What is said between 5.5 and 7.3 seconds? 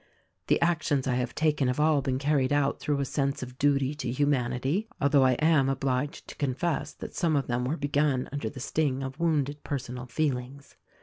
obliged to confess that